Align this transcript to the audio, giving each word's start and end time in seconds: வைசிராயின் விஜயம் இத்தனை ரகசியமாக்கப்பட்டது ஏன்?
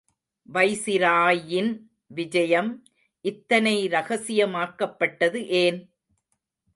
வைசிராயின் 0.49 1.71
விஜயம் 2.11 2.71
இத்தனை 3.25 3.87
ரகசியமாக்கப்பட்டது 3.87 5.39
ஏன்? 5.57 5.79